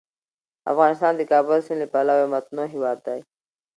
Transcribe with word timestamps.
افغانستان 0.71 1.13
د 1.17 1.21
کابل 1.31 1.59
سیند 1.67 1.79
له 1.81 1.87
پلوه 1.91 2.15
یو 2.21 2.31
متنوع 2.33 2.67
هیواد 2.73 2.97
دی. 3.07 3.19